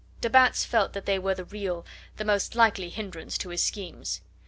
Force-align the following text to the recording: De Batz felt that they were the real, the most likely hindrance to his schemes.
De 0.19 0.31
Batz 0.31 0.65
felt 0.65 0.93
that 0.93 1.05
they 1.05 1.19
were 1.19 1.35
the 1.35 1.45
real, 1.45 1.85
the 2.17 2.25
most 2.25 2.55
likely 2.55 2.89
hindrance 2.89 3.37
to 3.37 3.49
his 3.49 3.63
schemes. 3.63 4.21